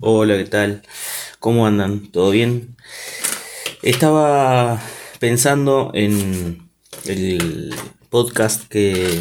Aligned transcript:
Hola, 0.00 0.36
¿qué 0.36 0.44
tal? 0.44 0.82
¿Cómo 1.40 1.66
andan? 1.66 2.06
¿Todo 2.12 2.30
bien? 2.30 2.76
Estaba 3.82 4.80
pensando 5.18 5.90
en 5.92 6.70
el 7.04 7.74
podcast 8.08 8.68
que 8.68 9.20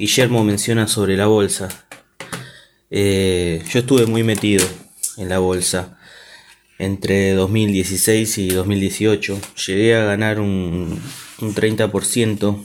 Guillermo 0.00 0.42
menciona 0.42 0.88
sobre 0.88 1.16
la 1.16 1.26
bolsa. 1.28 1.68
Eh, 2.90 3.62
yo 3.70 3.78
estuve 3.78 4.06
muy 4.06 4.24
metido 4.24 4.66
en 5.18 5.28
la 5.28 5.38
bolsa 5.38 6.00
entre 6.80 7.34
2016 7.34 8.38
y 8.38 8.48
2018. 8.48 9.40
Llegué 9.68 9.94
a 9.94 10.04
ganar 10.04 10.40
un, 10.40 11.00
un 11.40 11.54
30% 11.54 12.60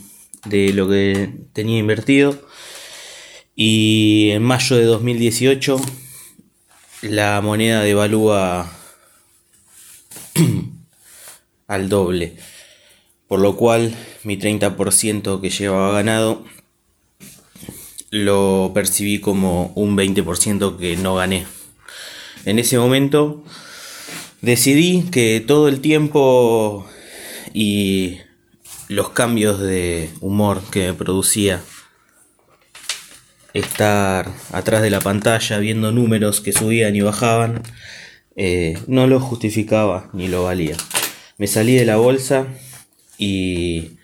de 0.46 0.72
lo 0.72 0.88
que 0.88 1.30
tenía 1.52 1.78
invertido. 1.78 2.36
Y 3.54 4.30
en 4.32 4.42
mayo 4.42 4.74
de 4.74 4.86
2018 4.86 5.80
la 7.02 7.40
moneda 7.40 7.82
devalúa 7.82 8.70
al 11.66 11.88
doble. 11.88 12.36
Por 13.26 13.40
lo 13.40 13.56
cual 13.56 13.94
mi 14.24 14.38
30% 14.38 15.40
que 15.40 15.50
llevaba 15.50 15.92
ganado 15.92 16.44
lo 18.10 18.70
percibí 18.74 19.20
como 19.20 19.72
un 19.74 19.96
20% 19.96 20.78
que 20.78 20.96
no 20.96 21.16
gané. 21.16 21.46
En 22.44 22.58
ese 22.58 22.78
momento 22.78 23.44
decidí 24.40 25.02
que 25.10 25.40
todo 25.40 25.68
el 25.68 25.80
tiempo 25.80 26.86
y 27.52 28.18
los 28.88 29.10
cambios 29.10 29.60
de 29.60 30.10
humor 30.20 30.62
que 30.70 30.86
me 30.86 30.94
producía 30.94 31.62
estar 33.54 34.30
atrás 34.52 34.82
de 34.82 34.90
la 34.90 35.00
pantalla 35.00 35.58
viendo 35.58 35.92
números 35.92 36.40
que 36.40 36.52
subían 36.52 36.94
y 36.96 37.00
bajaban, 37.00 37.62
eh, 38.36 38.78
no 38.86 39.06
lo 39.06 39.20
justificaba 39.20 40.10
ni 40.12 40.28
lo 40.28 40.44
valía. 40.44 40.76
Me 41.38 41.46
salí 41.46 41.74
de 41.74 41.84
la 41.84 41.96
bolsa 41.96 42.46
y 43.16 43.98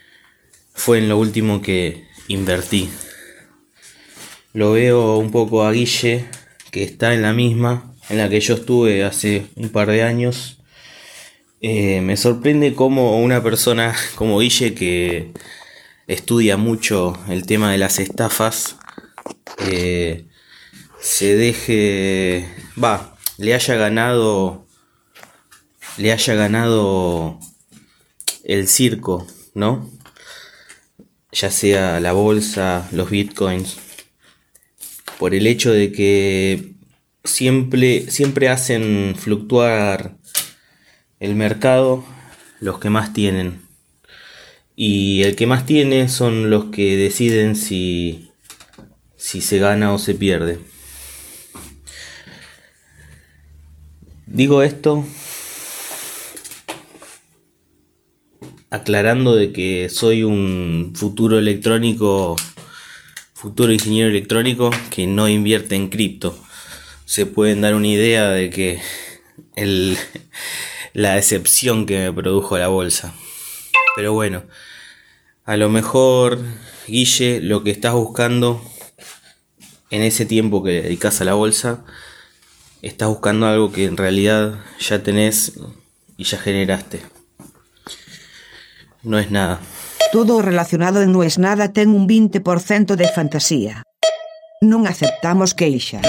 fue 0.73 0.99
en 0.99 1.09
lo 1.09 1.19
último 1.19 1.63
que 1.63 2.05
invertí. 2.29 2.91
Lo 4.53 4.73
veo 4.73 5.19
un 5.19 5.31
poco 5.31 5.65
a 5.65 5.73
Guille, 5.73 6.27
que 6.71 6.85
está 6.85 7.15
en 7.15 7.23
la 7.23 7.33
misma, 7.33 7.93
en 8.09 8.19
la 8.19 8.29
que 8.29 8.41
yo 8.41 8.55
estuve 8.55 9.05
hace 9.05 9.47
un 9.57 9.69
par 9.69 9.91
de 9.91 10.03
años. 10.03 10.59
Eh, 11.61 12.01
me 12.03 12.17
sorprende 12.17 12.75
como 12.75 13.21
una 13.21 13.43
persona 13.43 13.95
como 14.15 14.39
Guille 14.39 14.75
que 14.75 15.33
estudia 16.07 16.57
mucho 16.57 17.19
el 17.29 17.47
tema 17.47 17.73
de 17.73 17.79
las 17.79 17.99
estafas 17.99 18.77
eh, 19.59 20.27
se 21.01 21.37
deje, 21.37 22.49
va, 22.83 23.17
le 23.39 23.55
haya 23.55 23.75
ganado, 23.75 24.67
le 25.97 26.13
haya 26.13 26.35
ganado 26.35 27.39
el 28.45 28.69
circo, 28.69 29.27
¿no? 29.55 29.91
Ya 31.33 31.51
sea 31.51 32.01
la 32.01 32.13
bolsa, 32.13 32.89
los 32.93 33.11
bitcoins, 33.11 33.77
por 35.19 35.35
el 35.35 35.47
hecho 35.47 35.73
de 35.73 35.93
que 35.93 36.75
siempre, 37.25 38.11
siempre 38.11 38.49
hacen 38.49 39.15
fluctuar 39.19 40.17
el 41.21 41.35
mercado 41.35 42.05
los 42.61 42.79
que 42.79 42.91
más 42.91 43.13
tienen. 43.13 43.63
Y 44.77 45.23
el 45.23 45.37
que 45.37 45.47
más 45.47 45.67
tiene 45.67 46.09
son 46.09 46.51
los 46.51 46.67
que 46.67 46.97
deciden 46.97 47.57
si 47.57 48.33
si 49.25 49.41
se 49.41 49.59
gana 49.59 49.91
o 49.95 49.99
se 49.99 50.15
pierde. 50.15 50.59
Digo 54.27 54.63
esto 54.63 55.03
aclarando 58.69 59.35
de 59.35 59.51
que 59.51 59.89
soy 59.89 60.25
un 60.25 60.93
futuro 60.95 61.39
electrónico, 61.39 62.37
futuro 63.33 63.73
ingeniero 63.73 64.11
electrónico 64.11 64.71
que 64.91 65.07
no 65.07 65.27
invierte 65.27 65.75
en 65.75 65.89
cripto. 65.89 66.39
Se 67.07 67.25
pueden 67.25 67.63
dar 67.63 67.75
una 67.75 67.89
idea 67.89 68.29
de 68.29 68.51
que 68.51 68.79
la 70.93 71.15
decepción 71.15 71.87
que 71.87 71.99
me 71.99 72.13
produjo 72.13 72.59
la 72.59 72.69
bolsa. 72.69 73.15
Pero 73.97 74.13
bueno, 74.13 74.43
a 75.47 75.57
lo 75.57 75.71
mejor, 75.71 76.41
Guille, 76.87 77.41
lo 77.41 77.65
que 77.65 77.71
estás 77.71 77.95
buscando 77.95 78.61
en 79.95 80.03
ese 80.03 80.27
tiempo 80.27 80.65
que 80.65 80.83
dedicas 80.83 81.21
a 81.21 81.25
la 81.25 81.35
bolsa, 81.35 81.85
estás 82.83 83.09
buscando 83.09 83.47
algo 83.47 83.71
que 83.71 83.85
en 83.85 83.97
realidad 83.97 84.59
ya 84.81 85.05
tenés 85.05 85.53
y 86.17 86.25
ya 86.25 86.37
generaste. 86.37 87.01
No 89.05 89.21
es 89.21 89.31
nada. 89.31 89.61
Todo 90.11 90.43
relacionado 90.43 91.01
en 91.01 91.13
no 91.13 91.23
es 91.23 91.39
nada 91.39 91.73
ten 91.73 91.91
un 91.91 92.09
20% 92.09 92.97
de 92.97 93.07
fantasía. 93.07 93.85
Non 94.61 94.91
aceptamos 94.91 95.55
queixas. 95.55 96.03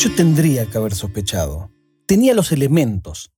Yo 0.00 0.08
tendría 0.16 0.64
que 0.64 0.78
haber 0.78 0.94
sospechado. 0.94 1.68
Tenía 2.06 2.32
los 2.32 2.52
elementos. 2.52 3.28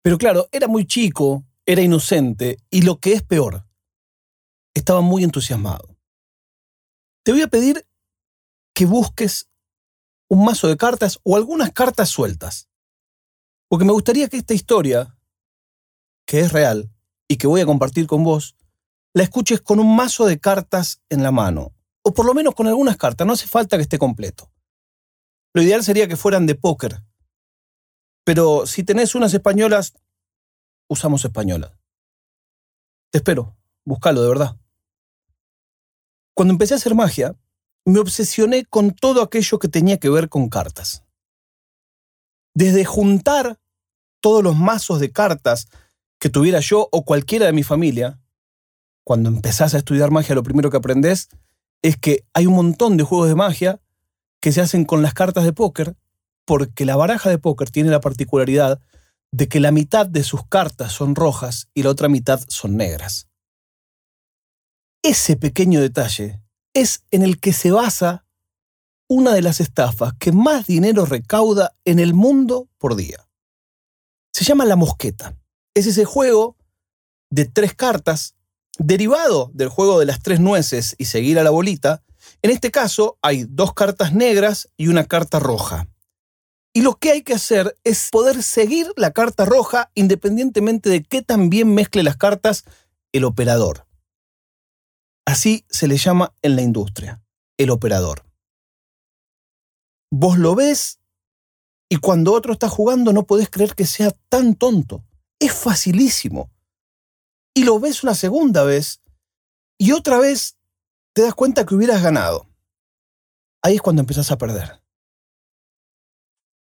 Pero 0.00 0.16
claro, 0.16 0.48
era 0.52 0.68
muy 0.68 0.86
chico, 0.86 1.44
era 1.66 1.82
inocente 1.82 2.58
y 2.70 2.82
lo 2.82 3.00
que 3.00 3.12
es 3.12 3.22
peor, 3.22 3.66
estaba 4.72 5.00
muy 5.00 5.24
entusiasmado. 5.24 5.96
Te 7.24 7.32
voy 7.32 7.42
a 7.42 7.48
pedir 7.48 7.86
que 8.72 8.86
busques 8.86 9.50
un 10.28 10.44
mazo 10.44 10.68
de 10.68 10.76
cartas 10.76 11.18
o 11.24 11.36
algunas 11.36 11.72
cartas 11.72 12.08
sueltas, 12.08 12.68
porque 13.68 13.84
me 13.84 13.92
gustaría 13.92 14.28
que 14.28 14.36
esta 14.36 14.54
historia, 14.54 15.18
que 16.24 16.40
es 16.40 16.52
real 16.52 16.90
y 17.28 17.36
que 17.36 17.48
voy 17.48 17.60
a 17.60 17.66
compartir 17.66 18.06
con 18.06 18.22
vos, 18.22 18.56
la 19.12 19.24
escuches 19.24 19.60
con 19.60 19.80
un 19.80 19.96
mazo 19.96 20.26
de 20.26 20.38
cartas 20.38 21.02
en 21.08 21.22
la 21.22 21.32
mano, 21.32 21.74
o 22.02 22.14
por 22.14 22.26
lo 22.26 22.34
menos 22.34 22.54
con 22.54 22.66
algunas 22.68 22.96
cartas, 22.96 23.26
no 23.26 23.32
hace 23.32 23.48
falta 23.48 23.76
que 23.76 23.82
esté 23.82 23.98
completo. 23.98 24.52
Lo 25.52 25.62
ideal 25.62 25.82
sería 25.82 26.06
que 26.06 26.16
fueran 26.16 26.46
de 26.46 26.54
póker, 26.54 27.02
pero 28.24 28.66
si 28.66 28.84
tenés 28.84 29.14
unas 29.14 29.32
españolas, 29.32 29.94
usamos 30.88 31.24
española. 31.24 31.78
Te 33.10 33.18
espero, 33.18 33.56
búscalo 33.84 34.22
de 34.22 34.28
verdad. 34.28 34.56
Cuando 36.34 36.52
empecé 36.52 36.74
a 36.74 36.76
hacer 36.76 36.94
magia, 36.94 37.34
me 37.84 38.00
obsesioné 38.00 38.64
con 38.66 38.90
todo 38.90 39.22
aquello 39.22 39.58
que 39.58 39.68
tenía 39.68 39.98
que 39.98 40.10
ver 40.10 40.28
con 40.28 40.48
cartas. 40.48 41.04
Desde 42.54 42.84
juntar 42.84 43.58
todos 44.20 44.42
los 44.42 44.56
mazos 44.56 45.00
de 45.00 45.12
cartas 45.12 45.68
que 46.18 46.28
tuviera 46.28 46.60
yo 46.60 46.88
o 46.90 47.04
cualquiera 47.04 47.46
de 47.46 47.52
mi 47.52 47.62
familia, 47.62 48.20
cuando 49.04 49.28
empezás 49.28 49.74
a 49.74 49.78
estudiar 49.78 50.10
magia 50.10 50.34
lo 50.34 50.42
primero 50.42 50.70
que 50.70 50.78
aprendes 50.78 51.28
es 51.82 51.96
que 51.96 52.24
hay 52.34 52.46
un 52.46 52.54
montón 52.54 52.96
de 52.96 53.04
juegos 53.04 53.28
de 53.28 53.34
magia 53.34 53.80
que 54.40 54.52
se 54.52 54.60
hacen 54.60 54.84
con 54.84 55.02
las 55.02 55.14
cartas 55.14 55.44
de 55.44 55.52
póker, 55.52 55.96
porque 56.44 56.84
la 56.84 56.96
baraja 56.96 57.30
de 57.30 57.38
póker 57.38 57.70
tiene 57.70 57.90
la 57.90 58.00
particularidad 58.00 58.80
de 59.36 59.48
que 59.48 59.60
la 59.60 59.70
mitad 59.70 60.06
de 60.06 60.24
sus 60.24 60.46
cartas 60.46 60.92
son 60.92 61.14
rojas 61.14 61.68
y 61.74 61.82
la 61.82 61.90
otra 61.90 62.08
mitad 62.08 62.40
son 62.48 62.78
negras. 62.78 63.28
Ese 65.02 65.36
pequeño 65.36 65.82
detalle 65.82 66.40
es 66.72 67.04
en 67.10 67.22
el 67.22 67.38
que 67.38 67.52
se 67.52 67.70
basa 67.70 68.24
una 69.08 69.34
de 69.34 69.42
las 69.42 69.60
estafas 69.60 70.14
que 70.18 70.32
más 70.32 70.66
dinero 70.66 71.04
recauda 71.04 71.76
en 71.84 71.98
el 71.98 72.14
mundo 72.14 72.70
por 72.78 72.96
día. 72.96 73.28
Se 74.32 74.42
llama 74.42 74.64
la 74.64 74.74
mosqueta. 74.74 75.36
Es 75.74 75.86
ese 75.86 76.06
juego 76.06 76.56
de 77.28 77.44
tres 77.44 77.74
cartas, 77.74 78.36
derivado 78.78 79.50
del 79.52 79.68
juego 79.68 80.00
de 80.00 80.06
las 80.06 80.22
tres 80.22 80.40
nueces 80.40 80.94
y 80.96 81.04
seguir 81.04 81.38
a 81.38 81.44
la 81.44 81.50
bolita. 81.50 82.02
En 82.40 82.50
este 82.50 82.70
caso 82.70 83.18
hay 83.20 83.44
dos 83.46 83.74
cartas 83.74 84.14
negras 84.14 84.68
y 84.78 84.88
una 84.88 85.04
carta 85.04 85.38
roja. 85.38 85.88
Y 86.76 86.82
lo 86.82 86.96
que 86.96 87.10
hay 87.10 87.22
que 87.22 87.32
hacer 87.32 87.74
es 87.84 88.10
poder 88.10 88.42
seguir 88.42 88.92
la 88.96 89.10
carta 89.12 89.46
roja 89.46 89.90
independientemente 89.94 90.90
de 90.90 91.02
qué 91.02 91.22
tan 91.22 91.48
bien 91.48 91.72
mezcle 91.72 92.02
las 92.02 92.18
cartas 92.18 92.64
el 93.12 93.24
operador. 93.24 93.86
Así 95.24 95.64
se 95.70 95.88
le 95.88 95.96
llama 95.96 96.34
en 96.42 96.54
la 96.54 96.60
industria, 96.60 97.22
el 97.56 97.70
operador. 97.70 98.26
Vos 100.10 100.36
lo 100.36 100.54
ves 100.54 101.00
y 101.88 101.96
cuando 101.96 102.34
otro 102.34 102.52
está 102.52 102.68
jugando 102.68 103.14
no 103.14 103.26
podés 103.26 103.48
creer 103.48 103.74
que 103.74 103.86
sea 103.86 104.10
tan 104.28 104.54
tonto. 104.54 105.02
Es 105.38 105.54
facilísimo. 105.54 106.50
Y 107.54 107.64
lo 107.64 107.80
ves 107.80 108.02
una 108.02 108.14
segunda 108.14 108.64
vez 108.64 109.00
y 109.78 109.92
otra 109.92 110.18
vez 110.18 110.58
te 111.14 111.22
das 111.22 111.34
cuenta 111.34 111.64
que 111.64 111.74
hubieras 111.74 112.02
ganado. 112.02 112.46
Ahí 113.62 113.76
es 113.76 113.80
cuando 113.80 114.02
empezás 114.02 114.30
a 114.30 114.36
perder. 114.36 114.85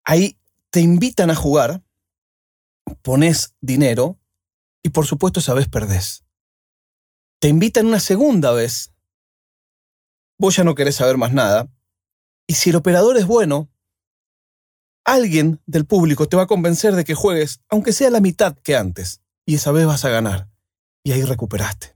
Ahí 0.04 0.38
te 0.70 0.82
invitan 0.82 1.30
a 1.30 1.36
jugar, 1.36 1.84
pones 3.02 3.56
dinero 3.62 4.20
y 4.82 4.90
por 4.90 5.06
supuesto 5.06 5.40
esa 5.40 5.54
vez 5.54 5.68
perdés. 5.68 6.26
Te 7.40 7.50
invitan 7.50 7.86
una 7.86 8.00
segunda 8.00 8.52
vez 8.52 8.94
vos 10.44 10.58
ya 10.58 10.66
no 10.66 10.76
querés 10.76 10.96
saber 10.96 11.18
más 11.18 11.32
nada. 11.32 11.70
Y 12.48 12.56
si 12.56 12.72
el 12.72 12.76
operador 12.76 13.16
es 13.16 13.26
bueno, 13.26 13.72
alguien 15.06 15.62
del 15.66 15.86
público 15.86 16.28
te 16.28 16.36
va 16.36 16.44
a 16.44 16.48
convencer 16.48 16.96
de 16.96 17.06
que 17.06 17.16
juegues, 17.16 17.62
aunque 17.70 17.94
sea 17.94 18.10
la 18.10 18.20
mitad 18.20 18.58
que 18.58 18.76
antes, 18.76 19.22
y 19.46 19.56
esa 19.56 19.72
vez 19.72 19.86
vas 19.86 20.04
a 20.04 20.10
ganar. 20.10 20.50
Y 21.02 21.14
ahí 21.14 21.24
recuperaste. 21.24 21.96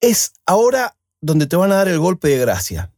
Es 0.00 0.34
ahora 0.46 0.96
donde 1.20 1.46
te 1.48 1.56
van 1.56 1.72
a 1.72 1.76
dar 1.76 1.88
el 1.88 1.98
golpe 1.98 2.28
de 2.28 2.38
gracia. 2.38 2.92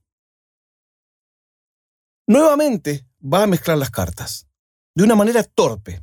Nuevamente 2.26 3.06
va 3.22 3.42
a 3.42 3.46
mezclar 3.46 3.76
las 3.76 3.90
cartas, 3.90 4.46
de 4.94 5.04
una 5.04 5.14
manera 5.14 5.42
torpe. 5.42 6.02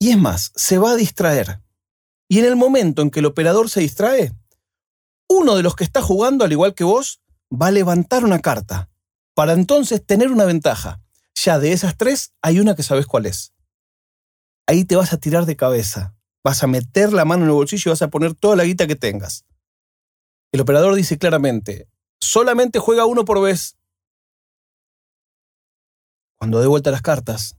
Y 0.00 0.10
es 0.10 0.18
más, 0.18 0.50
se 0.56 0.78
va 0.78 0.90
a 0.90 0.96
distraer. 0.96 1.60
Y 2.28 2.40
en 2.40 2.46
el 2.46 2.56
momento 2.56 3.02
en 3.02 3.10
que 3.10 3.20
el 3.20 3.26
operador 3.26 3.70
se 3.70 3.80
distrae, 3.80 4.32
uno 5.28 5.54
de 5.54 5.62
los 5.62 5.76
que 5.76 5.84
está 5.84 6.02
jugando, 6.02 6.44
al 6.44 6.50
igual 6.50 6.74
que 6.74 6.82
vos, 6.82 7.22
va 7.50 7.68
a 7.68 7.70
levantar 7.70 8.24
una 8.24 8.40
carta, 8.40 8.90
para 9.34 9.52
entonces 9.52 10.04
tener 10.04 10.32
una 10.32 10.44
ventaja. 10.44 11.00
Ya 11.34 11.60
de 11.60 11.72
esas 11.72 11.96
tres 11.96 12.32
hay 12.42 12.58
una 12.58 12.74
que 12.74 12.82
sabes 12.82 13.06
cuál 13.06 13.26
es. 13.26 13.52
Ahí 14.66 14.84
te 14.84 14.96
vas 14.96 15.12
a 15.12 15.18
tirar 15.18 15.46
de 15.46 15.56
cabeza, 15.56 16.16
vas 16.42 16.62
a 16.62 16.66
meter 16.66 17.12
la 17.12 17.24
mano 17.24 17.44
en 17.44 17.50
el 17.50 17.54
bolsillo 17.54 17.88
y 17.88 17.92
vas 17.92 18.02
a 18.02 18.10
poner 18.10 18.34
toda 18.34 18.56
la 18.56 18.64
guita 18.64 18.86
que 18.88 18.96
tengas. 18.96 19.44
El 20.52 20.60
operador 20.60 20.94
dice 20.96 21.18
claramente, 21.18 21.88
solamente 22.20 22.80
juega 22.80 23.06
uno 23.06 23.24
por 23.24 23.40
vez. 23.40 23.76
Cuando 26.42 26.60
dé 26.60 26.66
vuelta 26.66 26.90
las 26.90 27.02
cartas, 27.02 27.56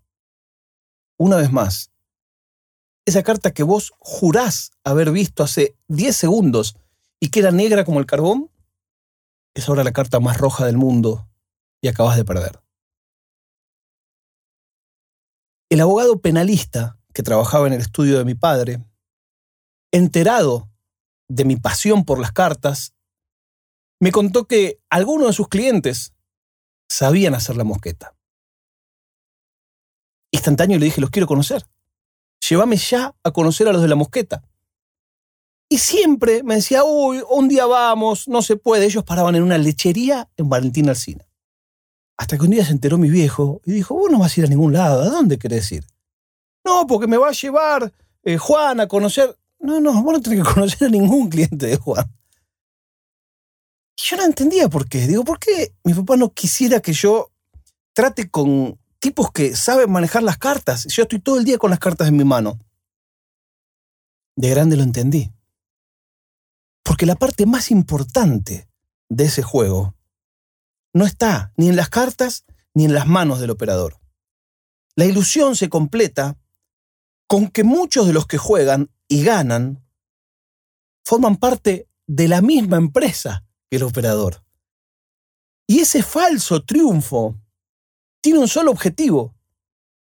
una 1.17 1.37
vez 1.37 1.53
más, 1.53 1.89
esa 3.07 3.23
carta 3.23 3.53
que 3.53 3.63
vos 3.63 3.93
jurás 3.97 4.71
haber 4.83 5.11
visto 5.11 5.41
hace 5.41 5.77
10 5.87 6.13
segundos 6.13 6.75
y 7.21 7.29
que 7.29 7.39
era 7.39 7.51
negra 7.51 7.85
como 7.85 8.01
el 8.01 8.05
carbón, 8.05 8.51
es 9.55 9.69
ahora 9.69 9.85
la 9.85 9.93
carta 9.93 10.19
más 10.19 10.37
roja 10.37 10.65
del 10.65 10.75
mundo 10.75 11.29
y 11.81 11.87
acabas 11.87 12.17
de 12.17 12.25
perder. 12.25 12.61
El 15.69 15.79
abogado 15.79 16.19
penalista 16.19 16.99
que 17.13 17.23
trabajaba 17.23 17.67
en 17.67 17.73
el 17.75 17.79
estudio 17.79 18.17
de 18.17 18.25
mi 18.25 18.35
padre, 18.35 18.83
enterado 19.93 20.69
de 21.29 21.45
mi 21.45 21.55
pasión 21.55 22.03
por 22.03 22.19
las 22.19 22.33
cartas, 22.33 22.93
me 24.01 24.11
contó 24.11 24.45
que 24.45 24.81
algunos 24.89 25.27
de 25.27 25.33
sus 25.33 25.47
clientes 25.47 26.13
sabían 26.89 27.33
hacer 27.33 27.55
la 27.55 27.63
mosqueta. 27.63 28.12
Instantáneo 30.33 30.79
le 30.79 30.85
dije, 30.85 30.99
los 30.99 31.11
quiero 31.11 31.27
conocer. 31.27 31.63
Llévame 32.49 32.75
ya 32.75 33.15
a 33.23 33.31
conocer 33.31 33.67
a 33.67 33.71
los 33.71 33.81
de 33.83 33.87
la 33.87 33.95
mosqueta. 33.95 34.43
Y 35.69 35.77
siempre 35.77 36.43
me 36.43 36.55
decía, 36.55 36.83
uy, 36.83 37.23
un 37.29 37.47
día 37.47 37.67
vamos, 37.67 38.27
no 38.27 38.41
se 38.41 38.57
puede. 38.57 38.85
Ellos 38.85 39.03
paraban 39.03 39.35
en 39.35 39.43
una 39.43 39.59
lechería 39.59 40.29
en 40.35 40.49
Valentín 40.49 40.89
Alcina. 40.89 41.25
Hasta 42.17 42.37
que 42.37 42.43
un 42.43 42.49
día 42.49 42.65
se 42.65 42.71
enteró 42.71 42.97
mi 42.97 43.09
viejo 43.09 43.61
y 43.63 43.73
dijo, 43.73 43.93
vos 43.93 44.11
no 44.11 44.19
vas 44.19 44.35
a 44.35 44.39
ir 44.41 44.45
a 44.47 44.49
ningún 44.49 44.73
lado, 44.73 45.03
¿a 45.03 45.09
dónde 45.09 45.37
querés 45.37 45.71
ir? 45.71 45.85
No, 46.65 46.87
porque 46.87 47.07
me 47.07 47.17
va 47.17 47.29
a 47.29 47.33
llevar 47.33 47.93
eh, 48.23 48.37
Juan 48.37 48.79
a 48.79 48.87
conocer. 48.87 49.37
No, 49.59 49.79
no, 49.79 50.01
vos 50.01 50.13
no 50.13 50.21
tenés 50.21 50.43
que 50.43 50.53
conocer 50.53 50.87
a 50.87 50.91
ningún 50.91 51.29
cliente 51.29 51.67
de 51.67 51.77
Juan. 51.77 52.05
Y 53.97 54.01
yo 54.01 54.17
no 54.17 54.25
entendía 54.25 54.67
por 54.67 54.89
qué. 54.89 55.07
Digo, 55.07 55.23
¿por 55.23 55.39
qué 55.39 55.75
mi 55.83 55.93
papá 55.93 56.17
no 56.17 56.33
quisiera 56.33 56.79
que 56.79 56.93
yo 56.93 57.31
trate 57.93 58.29
con 58.29 58.79
tipos 59.03 59.31
que 59.33 59.53
saben 59.53 59.91
manejar 59.91 60.23
las 60.23 60.37
cartas? 60.37 60.85
Yo 60.85 61.03
estoy 61.03 61.19
todo 61.19 61.37
el 61.37 61.43
día 61.43 61.57
con 61.57 61.69
las 61.69 61.79
cartas 61.79 62.07
en 62.07 62.15
mi 62.15 62.23
mano. 62.23 62.57
De 64.37 64.49
grande 64.49 64.77
lo 64.77 64.83
entendí. 64.83 65.29
Porque 66.83 67.05
la 67.05 67.15
parte 67.15 67.45
más 67.45 67.69
importante 67.69 68.69
de 69.09 69.25
ese 69.25 69.43
juego 69.43 69.93
no 70.93 71.05
está 71.05 71.51
ni 71.57 71.67
en 71.67 71.75
las 71.75 71.89
cartas 71.89 72.45
ni 72.73 72.85
en 72.85 72.93
las 72.93 73.05
manos 73.05 73.41
del 73.41 73.49
operador. 73.49 73.99
La 74.95 75.03
ilusión 75.03 75.57
se 75.57 75.67
completa 75.67 76.37
con 77.27 77.49
que 77.49 77.65
muchos 77.65 78.07
de 78.07 78.13
los 78.13 78.25
que 78.25 78.37
juegan 78.37 78.89
y 79.09 79.25
ganan 79.25 79.85
forman 81.03 81.35
parte 81.35 81.89
de 82.07 82.29
la 82.29 82.41
misma 82.41 82.77
empresa 82.77 83.45
que 83.69 83.77
el 83.77 83.83
operador. 83.83 84.45
Y 85.67 85.79
ese 85.79 86.03
falso 86.03 86.63
triunfo 86.63 87.42
tiene 88.23 88.39
un 88.39 88.47
solo 88.47 88.71
objetivo, 88.71 89.35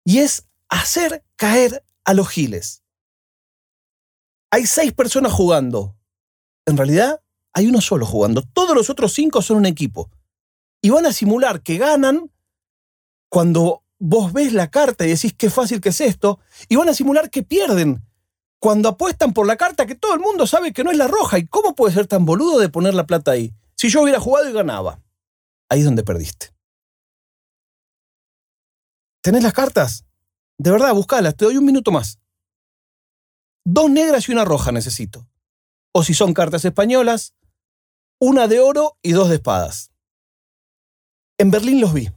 y 0.05 0.19
es 0.19 0.45
hacer 0.69 1.25
caer 1.37 1.85
a 2.05 2.13
los 2.13 2.29
giles. 2.29 2.83
Hay 4.51 4.67
seis 4.67 4.93
personas 4.93 5.33
jugando. 5.33 5.97
En 6.67 6.77
realidad, 6.77 7.23
hay 7.53 7.69
uno 7.69 7.81
solo 7.81 8.05
jugando. 8.05 8.43
Todos 8.43 8.75
los 8.75 8.91
otros 8.91 9.13
cinco 9.13 9.43
son 9.43 9.59
un 9.59 9.67
equipo. 9.67 10.11
Y 10.83 10.91
van 10.91 11.07
a 11.07 11.13
simular 11.13 11.63
que 11.63 11.79
ganan 11.79 12.33
cuando 13.29 13.85
vos 14.01 14.33
ves 14.33 14.53
la 14.55 14.73
carta 14.73 15.07
y 15.07 15.11
decís 15.11 15.33
qué 15.39 15.49
fácil 15.49 15.81
que 15.81 15.91
es 15.91 16.01
esto, 16.01 16.41
y 16.69 16.75
van 16.75 16.89
a 16.89 16.95
simular 16.95 17.31
que 17.31 17.45
pierden 17.45 18.05
cuando 18.59 18.89
apuestan 18.89 19.33
por 19.33 19.47
la 19.47 19.57
carta 19.57 19.87
que 19.87 19.95
todo 19.95 20.15
el 20.15 20.21
mundo 20.21 20.49
sabe 20.49 20.73
que 20.73 20.83
no 20.83 20.91
es 20.91 20.99
la 20.99 21.07
roja. 21.07 21.39
¿Y 21.39 21.47
cómo 21.47 21.77
puede 21.77 21.95
ser 21.95 22.09
tan 22.09 22.25
boludo 22.25 22.59
de 22.59 22.71
poner 22.71 22.95
la 22.95 23.07
plata 23.07 23.31
ahí? 23.31 23.55
Si 23.77 23.89
yo 23.89 24.03
hubiera 24.03 24.19
jugado 24.19 24.51
y 24.51 24.53
ganaba. 24.53 25.01
Ahí 25.69 25.79
es 25.79 25.85
donde 25.85 26.03
perdiste. 26.03 26.53
¿Tenés 29.23 29.43
las 29.43 29.53
cartas? 29.53 30.07
De 30.59 30.71
verdad, 30.71 30.95
buscalas, 30.95 31.37
te 31.37 31.45
doy 31.45 31.57
un 31.57 31.65
minuto 31.65 31.91
más. 31.91 32.19
Dos 33.65 33.91
negras 33.91 34.29
y 34.29 34.33
una 34.33 34.45
roja 34.45 34.73
necesito. 34.73 35.29
O 35.93 36.03
si 36.03 36.15
son 36.15 36.33
cartas 36.33 36.65
españolas, 36.65 37.35
una 38.21 38.49
de 38.49 38.61
oro 38.61 38.99
y 39.03 39.13
dos 39.13 39.29
de 39.29 39.37
espadas. 39.37 39.91
En 41.39 41.51
Berlín 41.51 41.81
los 41.81 41.93
vi. 41.93 42.09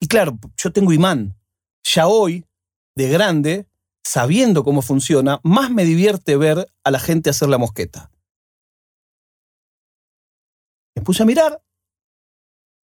Y 0.00 0.08
claro, 0.08 0.38
yo 0.56 0.72
tengo 0.72 0.92
imán. 0.92 1.36
Ya 1.84 2.06
hoy, 2.06 2.46
de 2.96 3.08
grande, 3.08 3.68
sabiendo 4.04 4.64
cómo 4.64 4.82
funciona, 4.82 5.40
más 5.42 5.70
me 5.70 5.84
divierte 5.84 6.36
ver 6.36 6.72
a 6.84 6.90
la 6.90 6.98
gente 6.98 7.30
hacer 7.30 7.48
la 7.48 7.58
mosqueta. 7.58 8.10
Me 10.96 11.02
puse 11.02 11.22
a 11.22 11.26
mirar 11.26 11.62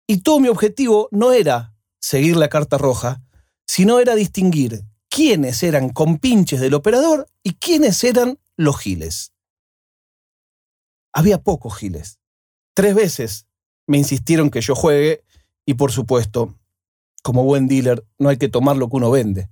y 0.09 0.23
todo 0.23 0.41
mi 0.41 0.49
objetivo 0.49 1.09
no 1.13 1.33
era 1.33 1.72
seguir 2.13 2.37
la 2.37 2.51
carta 2.51 2.77
roja, 2.77 3.23
sino 3.67 3.99
era 3.99 4.15
distinguir 4.15 4.85
quiénes 5.09 5.63
eran 5.63 5.89
compinches 5.89 6.61
del 6.61 6.75
operador 6.75 7.27
y 7.43 7.55
quiénes 7.55 8.05
eran 8.05 8.39
los 8.55 8.79
giles. 8.79 9.33
Había 11.15 11.43
pocos 11.43 11.75
giles. 11.75 12.19
Tres 12.75 12.95
veces 12.95 13.47
me 13.87 13.97
insistieron 13.97 14.51
que 14.51 14.61
yo 14.61 14.75
juegue 14.75 15.25
y 15.65 15.73
por 15.73 15.91
supuesto 15.91 16.55
como 17.23 17.45
buen 17.45 17.67
dealer, 17.67 18.05
no 18.19 18.29
hay 18.29 18.37
que 18.37 18.51
tomar 18.51 18.77
lo 18.77 18.91
que 18.91 18.97
uno 18.97 19.11
vende. 19.11 19.49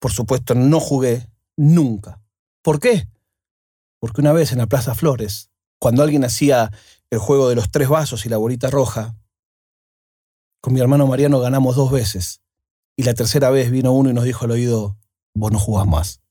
Por 0.00 0.10
supuesto, 0.10 0.56
no 0.56 0.80
jugué 0.80 1.28
nunca. 1.56 2.20
¿Por 2.60 2.80
qué? 2.80 3.06
Porque 4.00 4.20
una 4.20 4.32
vez 4.32 4.50
en 4.50 4.58
la 4.58 4.66
Plaza 4.66 4.96
Flores, 4.96 5.52
cuando 5.78 6.02
alguien 6.02 6.24
hacía 6.24 6.72
el 7.10 7.20
juego 7.20 7.48
de 7.48 7.54
los 7.54 7.70
tres 7.70 7.88
vasos 7.88 8.26
y 8.26 8.30
la 8.30 8.36
bolita 8.36 8.68
roja, 8.68 9.14
con 10.60 10.74
mi 10.74 10.80
hermano 10.80 11.06
Mariano 11.06 11.40
ganamos 11.40 11.76
dos 11.76 11.90
veces. 11.90 12.42
Y 12.96 13.04
la 13.04 13.14
tercera 13.14 13.50
vez 13.50 13.70
vino 13.70 13.92
uno 13.92 14.10
y 14.10 14.12
nos 14.12 14.24
dijo 14.24 14.44
al 14.44 14.50
oído, 14.50 14.98
vos 15.34 15.50
no 15.52 15.58
jugás 15.58 15.86
más. 15.86 16.22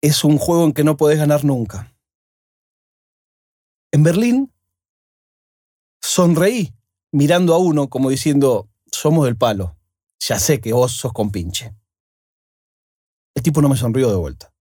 Es 0.00 0.22
un 0.22 0.38
juego 0.38 0.64
en 0.64 0.72
que 0.72 0.84
no 0.84 0.96
podés 0.96 1.18
ganar 1.18 1.44
nunca. 1.44 1.96
En 3.90 4.02
Berlín, 4.04 4.52
sonreí 6.00 6.74
mirando 7.10 7.54
a 7.54 7.58
uno 7.58 7.88
como 7.88 8.10
diciendo, 8.10 8.68
somos 8.92 9.24
del 9.24 9.36
palo, 9.36 9.76
ya 10.20 10.38
sé 10.38 10.60
que 10.60 10.72
vos 10.72 10.92
sos 10.92 11.12
compinche. 11.12 11.74
El 13.34 13.42
tipo 13.42 13.60
no 13.62 13.68
me 13.68 13.76
sonrió 13.76 14.10
de 14.10 14.16
vuelta. 14.16 14.52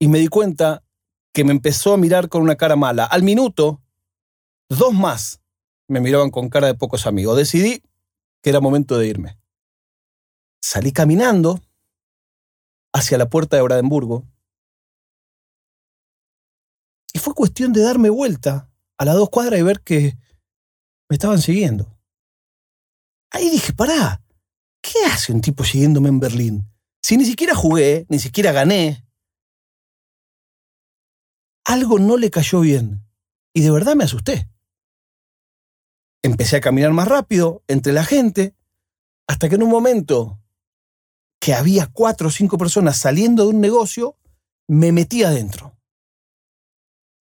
Y 0.00 0.08
me 0.08 0.18
di 0.18 0.28
cuenta 0.28 0.82
que 1.32 1.44
me 1.44 1.52
empezó 1.52 1.94
a 1.94 1.96
mirar 1.96 2.28
con 2.28 2.42
una 2.42 2.56
cara 2.56 2.76
mala. 2.76 3.04
Al 3.04 3.22
minuto, 3.22 3.83
dos 4.68 4.92
más 4.92 5.40
me 5.88 6.00
miraban 6.00 6.30
con 6.30 6.48
cara 6.48 6.66
de 6.66 6.74
pocos 6.74 7.06
amigos. 7.06 7.36
Decidí 7.36 7.82
que 8.42 8.50
era 8.50 8.60
momento 8.60 8.98
de 8.98 9.06
irme. 9.06 9.38
Salí 10.62 10.92
caminando 10.92 11.60
hacia 12.92 13.18
la 13.18 13.28
puerta 13.28 13.56
de 13.56 13.62
Brandenburgo. 13.62 14.26
Y 17.12 17.18
fue 17.18 17.34
cuestión 17.34 17.72
de 17.72 17.82
darme 17.82 18.10
vuelta 18.10 18.70
a 18.98 19.04
las 19.04 19.14
dos 19.14 19.30
cuadras 19.30 19.60
y 19.60 19.62
ver 19.62 19.80
que 19.80 20.16
me 21.08 21.14
estaban 21.14 21.40
siguiendo. 21.40 21.98
Ahí 23.30 23.50
dije, 23.50 23.72
pará, 23.72 24.22
¿qué 24.80 25.04
hace 25.06 25.32
un 25.32 25.40
tipo 25.40 25.64
siguiéndome 25.64 26.08
en 26.08 26.20
Berlín? 26.20 26.74
Si 27.02 27.16
ni 27.16 27.24
siquiera 27.24 27.54
jugué, 27.54 28.06
ni 28.08 28.18
siquiera 28.18 28.52
gané. 28.52 29.04
Algo 31.66 31.98
no 31.98 32.16
le 32.16 32.30
cayó 32.30 32.60
bien 32.60 33.06
y 33.52 33.62
de 33.62 33.70
verdad 33.70 33.96
me 33.96 34.04
asusté. 34.04 34.48
Empecé 36.24 36.56
a 36.56 36.60
caminar 36.62 36.90
más 36.94 37.06
rápido 37.06 37.62
entre 37.68 37.92
la 37.92 38.02
gente 38.02 38.54
hasta 39.28 39.50
que 39.50 39.56
en 39.56 39.62
un 39.62 39.68
momento 39.68 40.40
que 41.38 41.52
había 41.52 41.86
cuatro 41.86 42.28
o 42.28 42.30
cinco 42.30 42.56
personas 42.56 42.96
saliendo 42.96 43.42
de 43.42 43.50
un 43.50 43.60
negocio, 43.60 44.16
me 44.66 44.90
metí 44.90 45.22
adentro. 45.22 45.76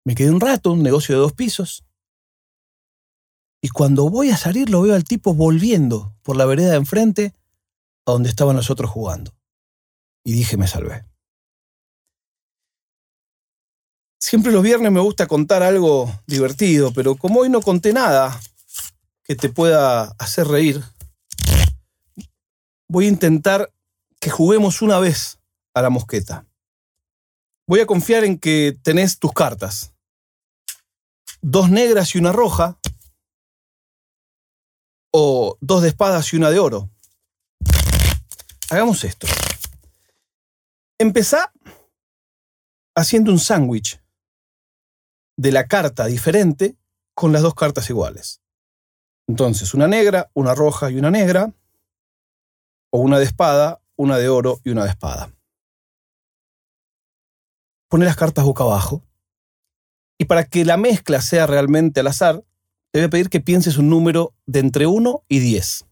Me 0.06 0.14
quedé 0.14 0.30
un 0.30 0.40
rato, 0.40 0.72
un 0.72 0.82
negocio 0.82 1.14
de 1.14 1.20
dos 1.20 1.34
pisos. 1.34 1.84
Y 3.60 3.68
cuando 3.68 4.08
voy 4.08 4.30
a 4.30 4.38
salir 4.38 4.70
lo 4.70 4.80
veo 4.80 4.94
al 4.94 5.04
tipo 5.04 5.34
volviendo 5.34 6.16
por 6.22 6.36
la 6.36 6.46
vereda 6.46 6.70
de 6.70 6.76
enfrente 6.76 7.34
a 8.06 8.12
donde 8.12 8.30
estaban 8.30 8.56
los 8.56 8.70
otros 8.70 8.90
jugando. 8.90 9.36
Y 10.24 10.32
dije, 10.32 10.56
me 10.56 10.68
salvé. 10.68 11.04
Siempre 14.18 14.52
los 14.52 14.62
viernes 14.62 14.90
me 14.90 15.00
gusta 15.00 15.26
contar 15.26 15.62
algo 15.62 16.10
divertido, 16.26 16.94
pero 16.94 17.14
como 17.16 17.40
hoy 17.40 17.50
no 17.50 17.60
conté 17.60 17.92
nada 17.92 18.40
que 19.26 19.35
te 19.35 19.49
pueda 19.49 20.14
hacer 20.18 20.47
reír, 20.47 20.83
voy 22.88 23.06
a 23.06 23.09
intentar 23.09 23.73
que 24.21 24.30
juguemos 24.30 24.83
una 24.83 24.99
vez 24.99 25.38
a 25.75 25.83
la 25.83 25.90
mosqueta. 25.90 26.47
Voy 27.66 27.80
a 27.80 27.87
confiar 27.87 28.25
en 28.25 28.38
que 28.38 28.78
tenés 28.83 29.18
tus 29.18 29.33
cartas. 29.33 29.92
Dos 31.42 31.71
negras 31.71 32.14
y 32.14 32.18
una 32.18 32.33
roja. 32.33 32.78
O 35.12 35.59
dos 35.61 35.83
de 35.83 35.88
espadas 35.88 36.33
y 36.33 36.37
una 36.37 36.50
de 36.50 36.59
oro. 36.61 36.90
Hagamos 38.71 39.02
esto. 39.04 39.26
Empezá 40.99 41.52
haciendo 42.95 43.33
un 43.33 43.38
sándwich 43.38 44.00
de 45.37 45.52
la 45.52 45.66
carta 45.66 46.06
diferente 46.06 46.76
con 47.14 47.33
las 47.33 47.42
dos 47.42 47.54
cartas 47.54 47.90
iguales. 47.90 48.40
Entonces, 49.28 49.75
una 49.75 49.88
negra, 49.88 50.30
una 50.35 50.54
roja 50.54 50.90
y 50.90 50.99
una 50.99 51.11
negra, 51.11 51.52
o 52.90 53.00
una 53.00 53.18
de 53.18 53.25
espada, 53.25 53.80
una 53.97 54.18
de 54.18 54.28
oro 54.28 54.61
y 54.64 54.71
una 54.71 54.85
de 54.85 54.90
espada. 54.90 55.33
Pone 57.88 58.04
las 58.04 58.16
cartas 58.16 58.45
boca 58.45 58.64
abajo. 58.64 59.02
Y 60.18 60.25
para 60.25 60.45
que 60.45 60.64
la 60.64 60.76
mezcla 60.76 61.21
sea 61.21 61.47
realmente 61.47 62.00
al 62.00 62.06
azar, 62.06 62.42
te 62.90 63.00
voy 63.00 63.06
a 63.06 63.11
pedir 63.11 63.28
que 63.28 63.40
pienses 63.40 63.76
un 63.76 63.90
número 63.90 64.35
de 64.47 64.61
entre 64.61 64.87
1 64.87 65.25
y 65.28 65.38
10. 65.40 65.87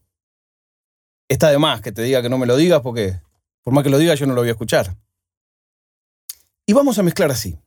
Está 1.29 1.49
de 1.49 1.57
más 1.57 1.81
que 1.81 1.91
te 1.91 2.01
diga 2.01 2.21
que 2.21 2.29
no 2.29 2.37
me 2.37 2.45
lo 2.45 2.55
digas 2.55 2.81
porque 2.81 3.19
por 3.61 3.73
más 3.73 3.83
que 3.83 3.89
lo 3.89 3.97
diga 3.97 4.15
yo 4.15 4.25
no 4.25 4.33
lo 4.33 4.41
voy 4.41 4.49
a 4.49 4.53
escuchar. 4.53 4.95
Y 6.65 6.73
vamos 6.73 6.97
a 6.97 7.03
mezclar 7.03 7.31
así. 7.31 7.57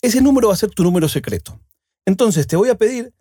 Ese 0.00 0.20
número 0.20 0.48
va 0.48 0.54
a 0.54 0.58
ser 0.58 0.70
tu 0.70 0.82
número 0.82 1.08
secreto. 1.08 1.60
Entonces 2.06 2.46
te 2.46 2.56
voy 2.56 2.70
a 2.70 2.76
pedir 2.76 3.12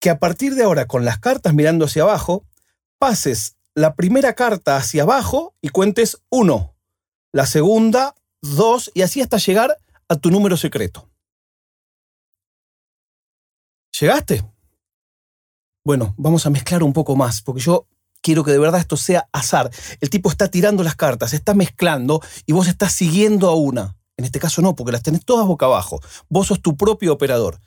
que 0.00 0.10
a 0.10 0.18
partir 0.18 0.54
de 0.54 0.64
ahora, 0.64 0.86
con 0.86 1.04
las 1.04 1.18
cartas 1.18 1.54
mirando 1.54 1.84
hacia 1.84 2.02
abajo, 2.02 2.44
pases 2.98 3.56
la 3.74 3.94
primera 3.94 4.34
carta 4.34 4.76
hacia 4.76 5.02
abajo 5.02 5.54
y 5.60 5.68
cuentes 5.68 6.22
1, 6.30 6.74
la 7.32 7.46
segunda 7.46 8.14
2 8.42 8.92
y 8.94 9.02
así 9.02 9.20
hasta 9.20 9.36
llegar 9.36 9.76
a 10.08 10.16
tu 10.16 10.30
número 10.30 10.56
secreto. 10.56 11.08
¿Llegaste? 14.00 14.42
Bueno, 15.84 16.14
vamos 16.16 16.46
a 16.46 16.50
mezclar 16.50 16.82
un 16.82 16.92
poco 16.92 17.16
más, 17.16 17.42
porque 17.42 17.60
yo 17.60 17.86
quiero 18.22 18.42
que 18.42 18.52
de 18.52 18.58
verdad 18.58 18.80
esto 18.80 18.96
sea 18.96 19.28
azar. 19.32 19.70
El 20.00 20.08
tipo 20.08 20.30
está 20.30 20.48
tirando 20.48 20.82
las 20.82 20.96
cartas, 20.96 21.34
está 21.34 21.52
mezclando 21.52 22.22
y 22.46 22.52
vos 22.52 22.68
estás 22.68 22.92
siguiendo 22.92 23.48
a 23.48 23.54
una. 23.54 23.96
En 24.16 24.24
este 24.24 24.40
caso 24.40 24.62
no, 24.62 24.74
porque 24.74 24.92
las 24.92 25.02
tenés 25.02 25.24
todas 25.24 25.46
boca 25.46 25.66
abajo. 25.66 26.00
Vos 26.28 26.48
sos 26.48 26.60
tu 26.60 26.76
propio 26.76 27.12
operador. 27.12 27.60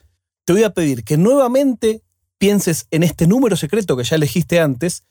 Te 0.45 0.53
voy 0.53 0.63
a 0.63 0.73
pedir 0.73 1.03
que 1.03 1.17
nuevamente 1.17 2.03
pienses 2.43 2.87
en 2.91 3.03
este 3.03 3.25
número 3.25 3.55
secreto 3.55 3.95
que 3.95 4.03
ya 4.03 4.17
elegiste 4.17 4.59
antes 4.59 5.05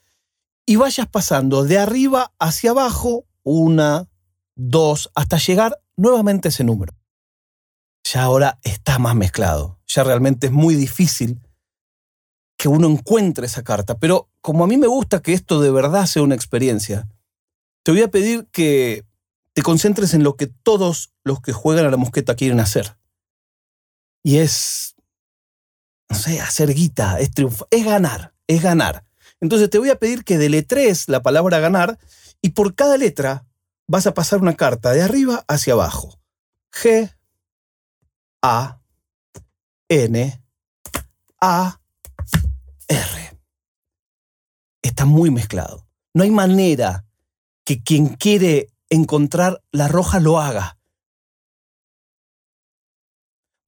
y 0.67 0.75
vayas 0.75 1.07
pasando 1.07 1.63
de 1.63 1.79
arriba 1.79 2.31
hacia 2.37 2.69
abajo 2.69 3.25
una, 3.41 4.07
dos, 4.53 5.09
hasta 5.15 5.39
llegar 5.39 5.81
nuevamente 5.97 6.47
a 6.47 6.49
ese 6.49 6.63
número. 6.63 6.93
Ya 8.03 8.21
ahora 8.21 8.59
está 8.61 8.99
más 8.99 9.15
mezclado. 9.15 9.79
Ya 9.87 10.03
realmente 10.03 10.45
es 10.45 10.53
muy 10.53 10.75
difícil 10.75 11.41
que 12.55 12.67
uno 12.67 12.87
encuentre 12.87 13.47
esa 13.47 13.63
carta. 13.63 13.97
Pero 13.97 14.29
como 14.41 14.63
a 14.63 14.67
mí 14.67 14.77
me 14.77 14.85
gusta 14.85 15.19
que 15.19 15.33
esto 15.33 15.59
de 15.59 15.71
verdad 15.71 16.05
sea 16.05 16.21
una 16.21 16.35
experiencia, 16.35 17.07
te 17.81 17.93
voy 17.93 18.03
a 18.03 18.11
pedir 18.11 18.47
que 18.51 19.07
te 19.53 19.63
concentres 19.63 20.13
en 20.13 20.21
lo 20.21 20.35
que 20.35 20.45
todos 20.45 21.15
los 21.23 21.41
que 21.41 21.51
juegan 21.51 21.87
a 21.87 21.89
la 21.89 21.97
mosqueta 21.97 22.35
quieren 22.35 22.59
hacer. 22.59 22.95
Y 24.21 24.37
es, 24.37 24.92
no 26.13 26.19
sé, 26.19 26.39
hacer 26.39 26.75
guita, 26.75 27.19
es 27.19 27.31
triunfar, 27.31 27.67
es 27.71 27.83
ganar, 27.83 28.35
es 28.45 28.61
ganar. 28.61 29.03
Entonces 29.41 29.67
te 29.71 29.79
voy 29.79 29.89
a 29.89 29.97
pedir 29.97 30.23
que 30.23 30.37
deletres 30.37 31.09
la 31.09 31.23
palabra 31.23 31.59
ganar 31.59 31.97
y 32.39 32.51
por 32.51 32.75
cada 32.75 32.97
letra 32.97 33.47
vas 33.87 34.05
a 34.05 34.13
pasar 34.13 34.39
una 34.39 34.53
carta 34.53 34.91
de 34.91 35.01
arriba 35.01 35.43
hacia 35.47 35.73
abajo. 35.73 36.19
G, 36.71 37.11
A, 38.43 38.79
N, 39.89 40.43
A, 41.41 41.81
R. 42.87 43.39
Está 44.83 45.05
muy 45.05 45.31
mezclado. 45.31 45.87
No 46.13 46.21
hay 46.21 46.29
manera 46.29 47.07
que 47.65 47.81
quien 47.81 48.09
quiere 48.09 48.67
encontrar 48.91 49.63
la 49.71 49.87
roja 49.87 50.19
lo 50.19 50.39
haga. 50.39 50.77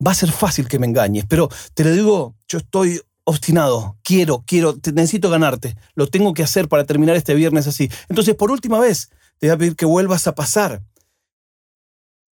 Va 0.06 0.12
a 0.12 0.16
ser 0.16 0.32
fácil 0.32 0.68
que 0.68 0.80
me 0.80 0.88
engañes, 0.88 1.26
pero 1.28 1.50
te 1.74 1.84
lo 1.84 1.92
digo, 1.92 2.36
yo 2.48 2.58
estoy 2.58 3.02
obstinado, 3.24 3.98
quiero, 4.04 4.44
quiero, 4.46 4.76
necesito 4.94 5.30
ganarte, 5.30 5.76
lo 5.96 6.08
tengo 6.08 6.34
que 6.34 6.44
hacer 6.44 6.68
para 6.68 6.86
terminar 6.86 7.16
este 7.16 7.34
viernes 7.34 7.68
así. 7.68 7.90
Entonces, 8.08 8.36
por 8.36 8.52
última 8.52 8.80
vez, 8.80 9.10
te 9.40 9.48
voy 9.48 9.56
a 9.56 9.58
pedir 9.58 9.76
que 9.76 9.86
vuelvas 9.86 10.28
a 10.28 10.36
pasar 10.36 10.84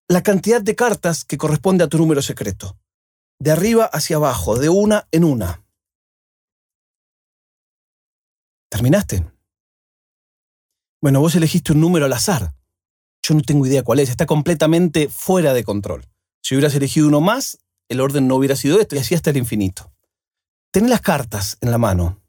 la 0.07 0.23
cantidad 0.23 0.61
de 0.61 0.75
cartas 0.75 1.25
que 1.25 1.37
corresponde 1.37 1.83
a 1.83 1.87
tu 1.87 1.97
número 1.97 2.21
secreto. 2.21 2.77
De 3.39 3.51
arriba 3.51 3.85
hacia 3.85 4.15
abajo, 4.15 4.57
de 4.57 4.69
una 4.69 5.07
en 5.11 5.23
una. 5.23 5.63
¿Terminaste? 8.69 9.25
Bueno, 11.01 11.19
vos 11.19 11.35
elegiste 11.35 11.73
un 11.73 11.81
número 11.81 12.05
al 12.05 12.13
azar. 12.13 12.53
Yo 13.21 13.35
no 13.35 13.41
tengo 13.41 13.65
idea 13.65 13.83
cuál 13.83 13.99
es, 13.99 14.09
está 14.09 14.25
completamente 14.25 15.09
fuera 15.09 15.53
de 15.53 15.63
control. 15.63 16.05
Si 16.47 16.55
hubieras 16.55 16.75
elegido 16.75 17.07
uno 17.07 17.19
más, 17.19 17.59
el 17.89 17.99
orden 17.99 18.27
no 18.27 18.35
hubiera 18.35 18.55
sido 18.55 18.79
esto 18.79 18.95
y 18.95 18.99
así 18.99 19.15
hasta 19.15 19.31
el 19.31 19.37
infinito. 19.37 19.91
Ten 20.71 20.89
las 20.89 21.01
cartas 21.01 21.57
en 21.61 21.71
la 21.71 21.77
mano. 21.77 22.21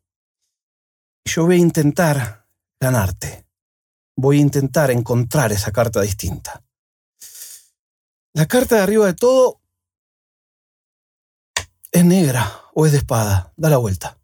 Yo 1.25 1.45
voy 1.47 1.57
a 1.57 1.59
intentar 1.59 2.47
ganarte 2.81 3.49
voy 4.19 4.39
a 4.39 4.41
intentar 4.41 4.91
encontrar 4.91 5.53
esa 5.53 5.71
carta 5.71 6.01
distinta. 6.01 6.65
La 8.35 8.47
carta 8.47 8.75
de 8.75 8.83
arriba 8.83 9.07
de 9.07 9.15
todo 9.15 9.61
es 11.93 12.05
negra 12.05 12.65
o 12.75 12.85
es 12.85 12.93
de 12.93 12.99
espada. 12.99 13.53
Da 13.57 13.71
la 13.71 13.77
vuelta. 13.77 14.19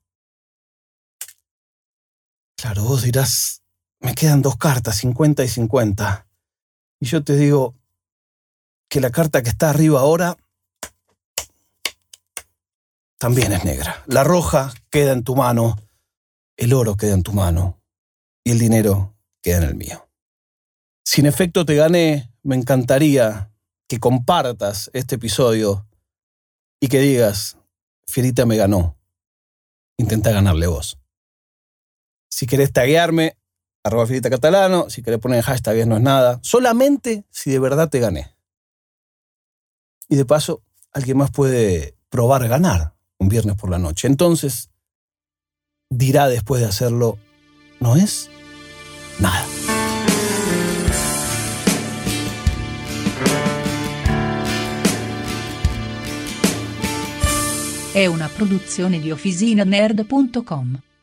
Claro, 2.56 2.82
vos 2.82 3.02
dirás, 3.02 3.62
me 4.00 4.16
quedan 4.16 4.42
dos 4.42 4.56
cartas, 4.56 4.96
50 4.96 5.44
y 5.44 5.48
50. 5.48 6.26
Y 6.98 7.06
yo 7.06 7.22
te 7.22 7.36
digo 7.36 7.76
que 8.88 9.00
la 9.00 9.10
carta 9.10 9.42
que 9.42 9.50
está 9.50 9.70
arriba 9.70 10.00
ahora 10.00 10.36
también 13.18 13.52
es 13.52 13.64
negra. 13.64 14.02
La 14.06 14.24
roja 14.24 14.72
queda 14.90 15.12
en 15.12 15.24
tu 15.24 15.34
mano, 15.34 15.78
el 16.56 16.72
oro 16.72 16.96
queda 16.96 17.14
en 17.14 17.22
tu 17.22 17.32
mano 17.32 17.80
y 18.44 18.50
el 18.52 18.58
dinero 18.58 19.14
queda 19.42 19.58
en 19.58 19.62
el 19.64 19.74
mío. 19.74 20.08
Si 21.04 21.20
en 21.20 21.26
efecto 21.26 21.64
te 21.64 21.74
gané, 21.74 22.30
me 22.42 22.54
encantaría 22.54 23.50
que 23.88 24.00
compartas 24.00 24.90
este 24.92 25.14
episodio 25.16 25.86
y 26.80 26.88
que 26.88 27.00
digas, 27.00 27.56
Fierita 28.06 28.46
me 28.46 28.56
ganó. 28.56 28.98
Intenta 29.96 30.30
ganarle 30.30 30.66
vos. 30.66 30.98
Si 32.28 32.46
querés 32.46 32.72
taguearme, 32.72 33.38
arroba 33.84 34.06
Fierita 34.06 34.28
Catalano, 34.28 34.90
si 34.90 35.02
querés 35.02 35.20
poner 35.20 35.42
hashtag 35.42 35.86
no 35.86 35.96
es 35.96 36.02
nada, 36.02 36.40
solamente 36.42 37.24
si 37.30 37.50
de 37.50 37.58
verdad 37.58 37.88
te 37.88 38.00
gané. 38.00 38.33
Y 40.08 40.16
de 40.16 40.24
paso, 40.24 40.62
alguien 40.92 41.18
más 41.18 41.30
puede 41.30 41.96
probar 42.08 42.46
ganar 42.48 42.94
un 43.18 43.28
viernes 43.28 43.56
por 43.56 43.70
la 43.70 43.78
noche. 43.78 44.06
Entonces, 44.06 44.70
dirá 45.90 46.28
después 46.28 46.60
de 46.60 46.68
hacerlo, 46.68 47.18
¿no 47.80 47.96
es? 47.96 48.30
nada. 49.20 49.46
Una. 60.54 60.93